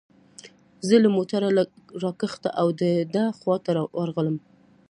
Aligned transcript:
زه 0.87 0.95
له 1.03 1.09
موټره 1.15 1.49
را 2.03 2.11
کښته 2.19 2.49
او 2.61 2.67
د 2.79 2.81
ده 3.13 3.23
خواته 3.37 3.71
ورغلم. 3.99 4.37